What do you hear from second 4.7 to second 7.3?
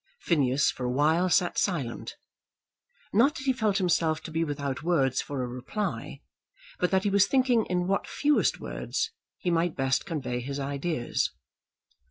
words for a reply, but that he was